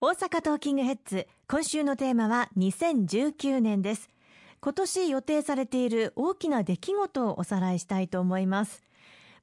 [0.00, 4.08] 大阪トーキングヘッズ今週のテーマは2019年です。
[4.60, 8.84] 今年予定されている大きな出来事をおさらいしたいと思います。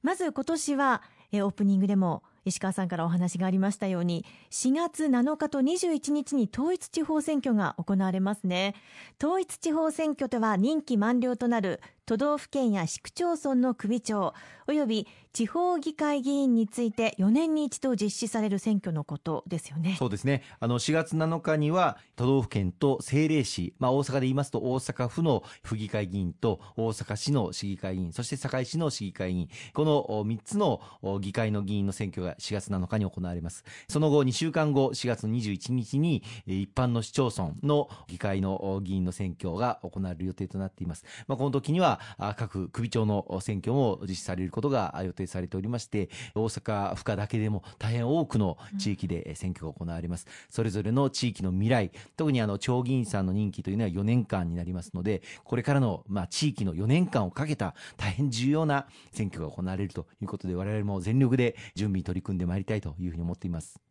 [0.02, 1.02] まず今年は
[1.34, 8.74] オープニングでも石川さんからお話がありましたように4月7日と21日に統一地方選挙が行われますね。
[9.22, 14.32] 統一地方選挙とは任期満了となる都道府県や市区町村の首長
[14.68, 19.96] および地方議会議員について4年に一度実施される選挙のことですよね。
[19.98, 20.42] そうですね。
[20.60, 30.80] あの4月7日には都道府県と政令市、まあ、大阪で言いますと大阪府の府議会議員と大阪市の市議会議員そして堺市の市議会議員この3つの
[31.20, 33.64] 議会の議員の選挙が4月7日に行われます。
[33.88, 41.95] その後2週間後4月21日に一般の市町村の議会の議員の選挙が行われる予定となっています、まあ、この時には
[42.36, 63.85] 各首長の選挙も実施されることが予定されておりまして大阪府下だけでも大変多くの地域で選挙が行われます、それぞれの地域の未来特にあの町議員さんの任期というのは4年間になりますのでこれからのまあ地域の4年間をかけた大変重要な選挙が行われるということで我々も全力で準備に取り組んでまいりたいというふうに思っています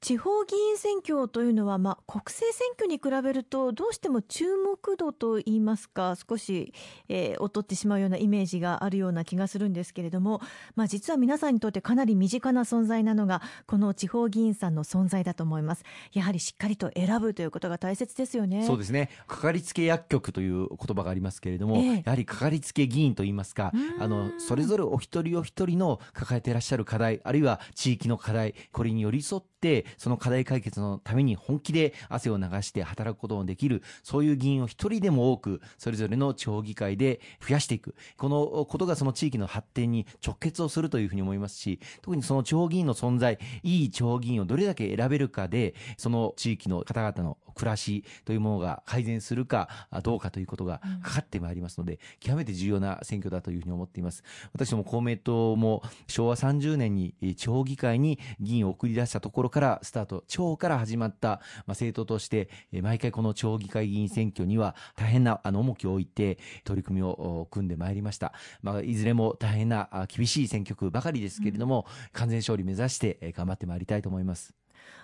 [0.00, 6.72] 地方議員選挙というのは、まあ、国政選挙に比べるとどうしても注目度といいますか少し、
[7.08, 10.40] えー、劣ってしまうようなイメージがあるような気がするんですけれども、
[10.76, 15.84] まあ、実は皆さんにとってかなり身近な存在なのがこの地方議員さんの存在だと思います。
[16.12, 18.64] やはりしっかりと選ぶということが大切ですよね。
[18.64, 19.10] そうですね。
[19.26, 29.57] かかりつけ薬局という言葉がありますけれども、えー、やはりかかりつけ議員といいますかあのそれぞれお一人お一人の抱えていらっしゃる課題あるいは地域の課題これに寄り添って
[29.96, 37.94] その課題解決のために本気で汗を流して働くことのできるそういう議員を一人でも多くそれぞれの町議会で増やしていく。
[38.16, 49.68] このことがその地域の発展に直結をするというふうに思いますし特にその町議員の存在いい町議員をどれだけ選べるかでその地域の方々の暮らしというものが改善するか
[50.02, 54.22] どうかということがかかってまいりますので、うん、極めて重要な選挙だというふうに思っています。
[54.54, 62.48] 私ども公明党も昭和30年に町議会に議員を送り出したところからスタート町から始まった、まあ、政党として、
[62.82, 68.32] 毎回この町議会議員選挙には大変なあの重きを置いて取り組みを組んでまいりました。
[68.62, 74.54] まあ、いずれも大変な厳しい選挙区ばかりですけれども、うん、完全勝利目指して頑張ってまいりたいと思います。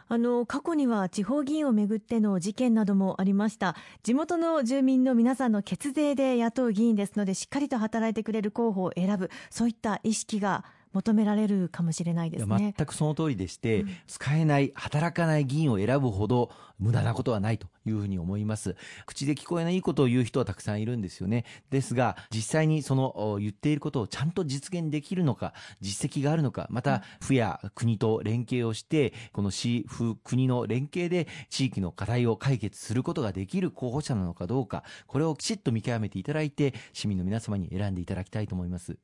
[0.09, 12.75] あの過去には地方議員をめぐっての事件などもありました地元の住民の皆さんの血税で雇う議員ですのでしっかりと働いてくれる候補を選ぶそういった意識が求められるかもしれないですね。
[12.77, 18.77] 全くその通りでして、うん、使えない働かない議員を選ぶほど無駄なことはないというふうに思います。
[19.05, 21.45] 口で聞こえないことを言う人はたくさんいるんですよね。
[21.71, 38.97] ですが実際にその言っていることをちゃんと実現できるのか実績があるのかまた府や国と連携をしてこの市府国の連携で地域の課題を解決することができる候補者なのかどうかこれをきちっと見極めていただいて市民の皆様に選んでいただきたいと思います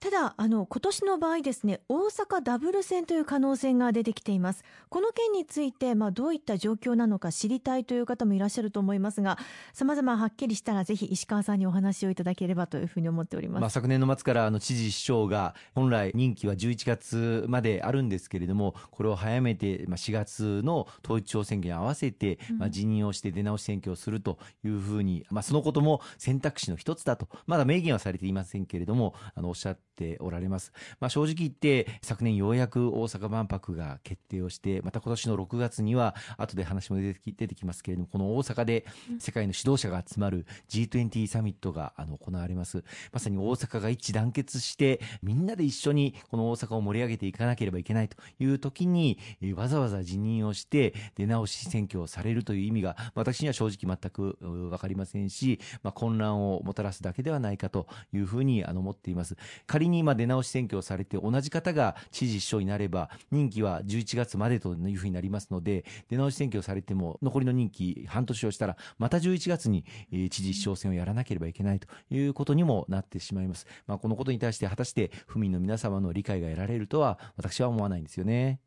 [0.00, 4.62] ただあの今年の場合ですね大阪ダブル選という可能性が出てきています。
[4.88, 9.38] この件について、まあ、どういった状況なのか知りたいという方もいらっしゃると思いますが
[9.72, 27.28] さまざまはっきりしたらぜひ石川さんにお話をいただければというふうに思っております、まあ、昨年の末からあの知事市長が本来任期は11月まであるんですけれどもこれを早めて、まあ、4月の統一地方選挙に合わせて、まあ、辞任をして出直し選挙をするというふうに、まあ、そのことも選択肢の一つだと。
[27.46, 30.72] まだ明言はされていませんけれどもあのおっしゃっておられます。
[31.00, 38.84] まあ、正直言って昨年ようやく大阪万博が決定をしてまた今年の6月には後で話も出てき出てきますけれどもこの大阪で
[39.18, 42.84] 世界の指導者が集まる G20 サミットがあの行われます。
[43.12, 49.18] まさに大阪が一致団結してみんなで一緒にこの大阪を盛り上げていかなければいけないという時に
[49.54, 59.36] わざわざ辞任をして出直し選挙をされるという意味が私には正直全く分かりませんし、まあ、混乱をもたらすだけではないかというふうにあの思っています。
[59.66, 69.84] 仮に今出直し選挙をされて同じ方が知事市長になれば任期は11月までというふうになりますので出直し選挙をされても残りの任期半年をしたらまた11月に
[70.30, 78.60] 知事市長選をやらなければいけないということにもなってしまいます、まあ、このことに対して果たして府民の皆様の理解が得られるとは私は思わないんですよね。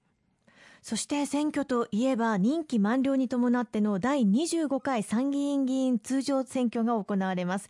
[0.81, 7.69] そして選挙といえば任期満了に伴っての第25回参議院議員通常選挙が行われます。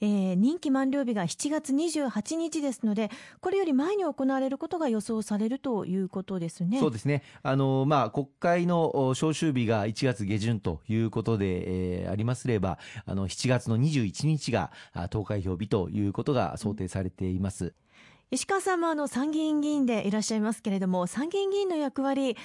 [0.00, 3.10] えー、任期満了日が7月28日ですので
[3.40, 6.80] これより前に行われることが予想されるということですね。
[6.80, 14.70] そうですねあの、まあ、国会の召集日が1月下旬ということで、えー、ありますればあの7月の21日が
[15.10, 17.64] 投開票日ということが想定されています。
[17.64, 17.72] うん
[18.30, 22.36] 石川さんもあの参議院議員でいらっしゃいますけれども参議院議員の役割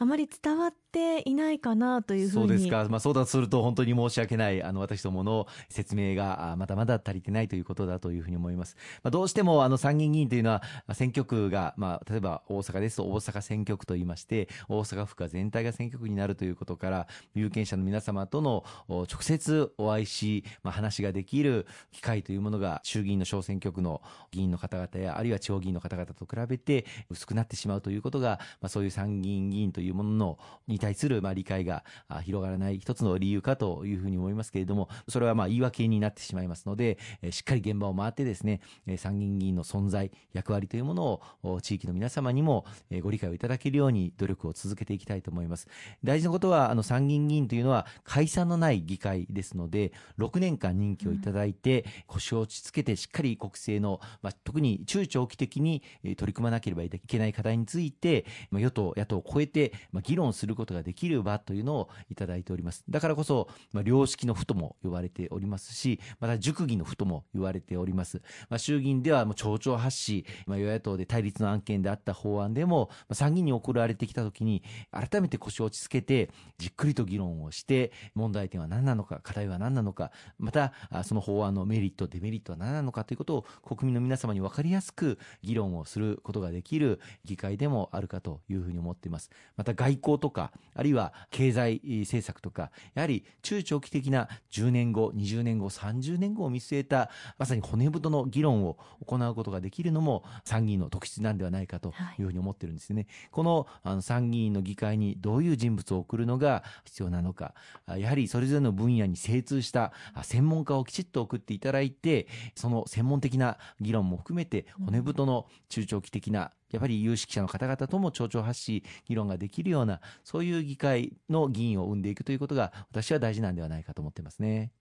[0.00, 2.48] あまり伝わっていないかなというふうに。
[2.48, 10.62] そうですか、まあ、そうだとすると本当に申し訳ないあの私どもの説明がまだまだ足りてないということだというふうに思います、まあ、どうしてもあの参議院議員というのは
[10.92, 12.98] 選挙区が、まあ、例えば大阪です。
[12.98, 30.38] と大阪選挙区といいまして大阪府が全体が選挙区になるということから有権者の皆様との直接お会いし、まあ、話ができる機会というものが衆議院の小選挙区の議員の方々やあるいは地方議員の方々と比べて薄くなってしまうということが、まあ、そういう参議院議員というものの
[30.78, 31.84] に対するまあ理解が
[32.22, 36.98] 広がらない一つの理由かというふうに思いますけれどもそれはまあ言い訳になってしまいますので
[37.30, 38.60] しっかり現場を回ってですね
[38.96, 42.64] 参議院議員の存在役割というものを地域の皆様にも
[43.02, 45.68] ご理解をいただけるように努力を続けていきたいと思います。
[46.04, 62.84] 大事なことはあの参議院議員というのは解散のない議会ですので6年間任期をいただいて腰を落ち着けてしっかり国政の、まあ、特に中長期的に取り組まなければいけない課題について、まあ、与党野党を超えて、まあ、議論することができる場というのをいただいております。
[62.88, 80.72] だからこそ、まあ、良識の府とも呼ばれておりますしまた熟議の府とも言われております、まあ、衆議院ではもう町長発し、まあ、与野党で対立の案件であった法案でも、まあ、参議院に送られてきたときに改めて腰を落ち着けてじっくりと議論をして問題点は何なのか課題は何なのかまた
[81.04, 89.30] その法案のメリットデメリットは何なのかということを国民の皆様に分かりやすく議論をすることができる議会でもあるかというふうに思っています。
[89.56, 102.22] また外交とかあるいは経済政策とかやはり中長期的な10年後20年後30年後を見据えたまさに骨太の議論を行うことができるのも参議院の特質なんではないかとい。
[102.22, 107.54] うふうに思ってるんですね、はい、このあの参議院の議会にどういう人物を送るのが必要なのか
[107.96, 124.72] やはりそれぞれの分野に精通した専門家をきちっと送っていただいてその専門的な議論も含めて骨太の中長期的なやっぱり有識者の方々とも町長発し議論ができるようなそういう議会の議員を生んでいくということが私は大事なんではないかと思ってますね。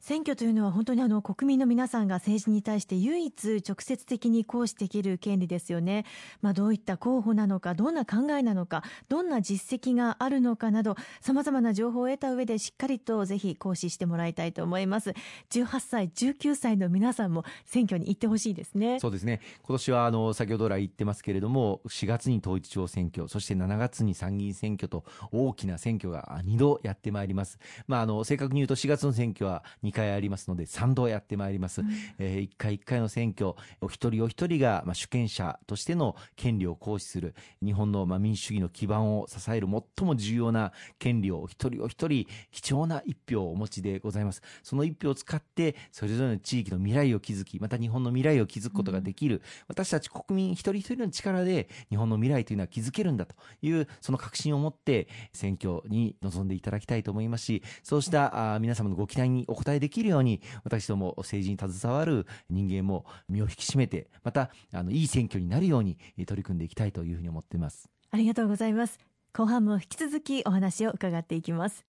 [0.00, 6.04] 選挙というのは本当にあの国民の皆さんが政治に対して唯一直接的に行使できる権利ですよね。
[6.42, 15.14] まあ、どういった候補なのか、どんな考えなのか、どんな実績があるのかなど、様々な情報を得た上でしっかりとぜひ行使してもらいたいと思います。
[15.50, 19.00] 18歳、19歳の皆さんも選挙に行ってほしいですね。
[19.00, 19.40] そうですね。
[19.62, 27.58] 今年はあの先ほど来言ってますけれども、4月に統一地方選挙、そして7月に参議院選挙と大きな選挙が2度やってまいります。
[27.86, 31.88] まあ、あの正確に言うと4月の選挙は2回ありますので3度やってまいります、うん、
[32.18, 37.34] えー、1回1回の選挙お一人お一人が、まあ、主権者としての権利を行使する。
[37.62, 44.42] 日本の、まあ、民主主義の基盤を支える最も重要な権利をお一人お一人貴重な一票をお持ちでございます。
[44.62, 67.88] その一票を使ってそれぞれの地域の未来を築きまた日本の未来を築くことができる、うん、私たち国民一人一人の力で日本の未来というのは築けるんだというその確信を持って選挙に臨んでいただきたいと思いますしそうしたあ皆様のご期待にお応えできるように私ども政治に携わる人間も身を引き締めてまたあのいい選挙になるように取り組んでいきたいというふうに思っています。
[68.10, 68.98] ありがとうございます。
[69.32, 71.84] 後半も引き続きお話を伺っていきます。